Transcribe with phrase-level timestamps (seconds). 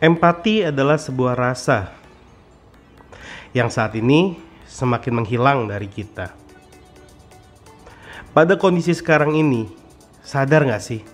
[0.00, 1.92] Empati adalah sebuah rasa
[3.52, 4.32] yang saat ini
[4.64, 6.32] semakin menghilang dari kita.
[8.32, 9.68] Pada kondisi sekarang ini,
[10.24, 11.04] sadar gak sih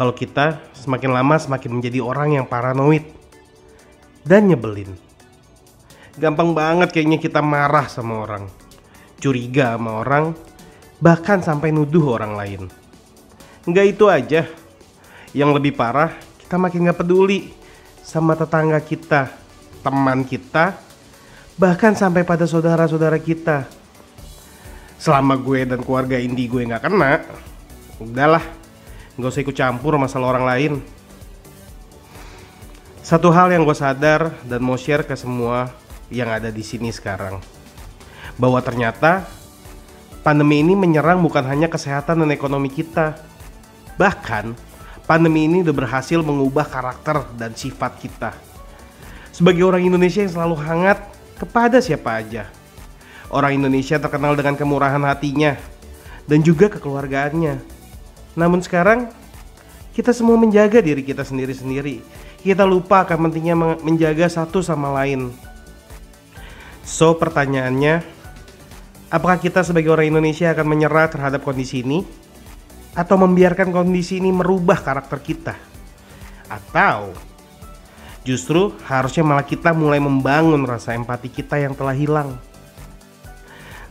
[0.00, 3.04] kalau kita semakin lama semakin menjadi orang yang paranoid
[4.24, 4.96] dan nyebelin.
[6.16, 8.48] Gampang banget kayaknya kita marah sama orang,
[9.20, 10.32] curiga sama orang,
[11.04, 12.62] bahkan sampai nuduh orang lain.
[13.68, 14.48] Nggak itu aja,
[15.36, 17.65] yang lebih parah kita makin gak peduli
[18.06, 19.34] sama tetangga kita,
[19.82, 20.78] teman kita,
[21.58, 23.66] bahkan sampai pada saudara-saudara kita.
[24.94, 27.26] Selama gue dan keluarga Indi gue nggak kena,
[27.98, 28.46] udahlah,
[29.18, 30.72] nggak usah ikut campur masalah orang lain.
[33.02, 35.74] Satu hal yang gue sadar dan mau share ke semua
[36.06, 37.42] yang ada di sini sekarang,
[38.38, 39.26] bahwa ternyata
[40.22, 43.18] pandemi ini menyerang bukan hanya kesehatan dan ekonomi kita,
[43.98, 44.54] bahkan
[45.06, 48.30] pandemi ini udah berhasil mengubah karakter dan sifat kita.
[49.30, 50.98] Sebagai orang Indonesia yang selalu hangat
[51.38, 52.50] kepada siapa aja.
[53.30, 55.54] Orang Indonesia terkenal dengan kemurahan hatinya
[56.26, 57.58] dan juga kekeluargaannya.
[58.34, 59.10] Namun sekarang
[59.94, 62.02] kita semua menjaga diri kita sendiri-sendiri.
[62.42, 65.34] Kita lupa akan pentingnya menjaga satu sama lain.
[66.86, 68.06] So pertanyaannya,
[69.10, 72.06] apakah kita sebagai orang Indonesia akan menyerah terhadap kondisi ini?
[72.96, 75.54] Atau membiarkan kondisi ini merubah karakter kita?
[76.48, 77.12] Atau
[78.24, 82.40] justru harusnya malah kita mulai membangun rasa empati kita yang telah hilang?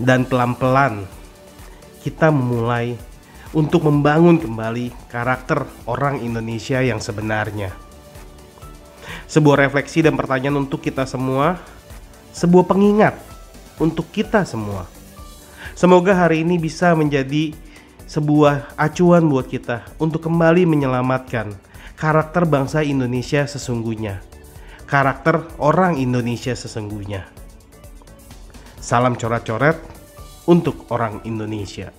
[0.00, 1.04] Dan pelan-pelan
[2.00, 2.96] kita memulai
[3.52, 7.72] untuk membangun kembali karakter orang Indonesia yang sebenarnya.
[9.26, 11.60] Sebuah refleksi dan pertanyaan untuk kita semua,
[12.36, 13.16] sebuah pengingat
[13.80, 14.84] untuk kita semua.
[15.76, 17.52] Semoga hari ini bisa menjadi
[18.06, 21.50] sebuah acuan buat kita untuk kembali menyelamatkan
[21.98, 24.22] karakter bangsa Indonesia sesungguhnya.
[24.86, 27.26] Karakter orang Indonesia sesungguhnya.
[28.78, 29.74] Salam coret-coret
[30.46, 31.90] untuk orang Indonesia.